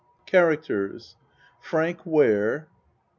[0.25, 1.15] CHARACTERS
[1.59, 2.67] FRANK WARE.